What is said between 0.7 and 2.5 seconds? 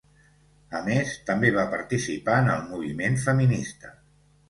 A més, també va participar